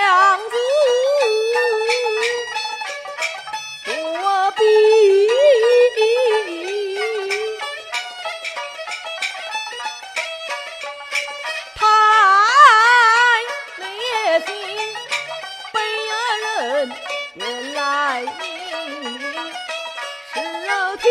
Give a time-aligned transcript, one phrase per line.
[0.00, 0.54] 相思
[3.84, 4.60] 何必
[11.74, 11.82] 叹
[13.76, 13.82] 烈
[14.46, 14.48] 情？
[15.72, 15.76] 悲
[16.10, 16.48] 哀人
[17.34, 17.82] 原来
[20.32, 20.34] 是
[20.68, 21.04] 楼梯，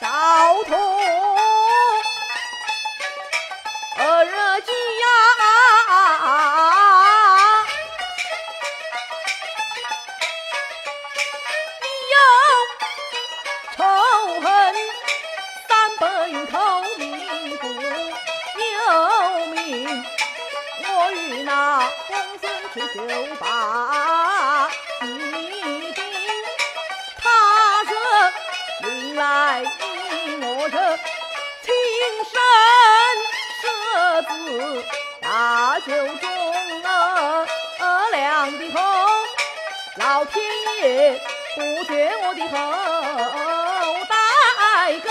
[0.00, 0.97] 道。
[21.44, 21.50] 那
[22.08, 22.98] 公孙去酒
[23.36, 24.68] 吧，
[25.02, 25.04] 一
[25.92, 26.00] 定
[27.16, 27.22] 他
[27.84, 27.90] 这
[28.88, 29.22] 迎来
[30.40, 30.76] 我这
[31.62, 31.66] 亲
[32.24, 32.34] 生
[33.60, 33.64] 舍
[34.22, 34.30] 子
[35.20, 35.26] 大
[35.80, 35.86] 酒
[36.18, 36.24] 中
[36.84, 38.78] 儿两的后，
[39.96, 40.42] 老天
[40.80, 41.20] 爷
[41.54, 41.92] 不绝
[42.22, 42.56] 我的后
[44.08, 44.12] 代
[45.00, 45.08] 根，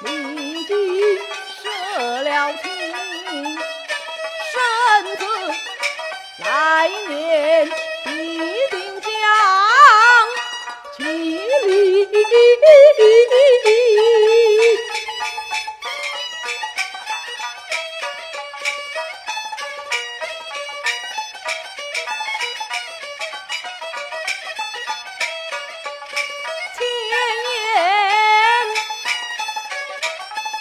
[0.00, 0.70] 立即
[1.62, 2.68] 设了亲，
[6.40, 7.68] 来年
[8.04, 8.10] 必
[8.70, 9.10] 定将
[10.96, 11.60] 其立。
[26.72, 26.78] 千
[27.46, 27.52] 言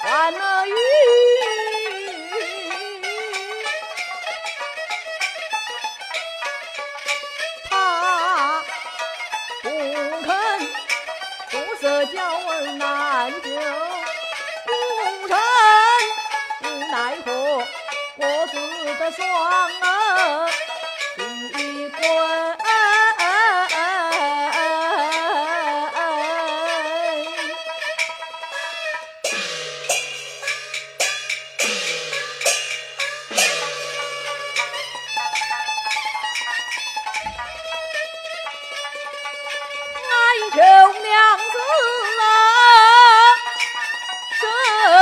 [0.05, 0.73] 万了语，
[11.89, 13.49] 不色娇儿难救，
[14.67, 14.71] 孤
[15.27, 15.33] 身
[16.61, 17.27] 无奈何，
[18.15, 18.53] 我自
[18.99, 19.27] 得双
[19.81, 20.47] 儿
[21.17, 21.99] 一滚。
[44.61, 44.98] oh.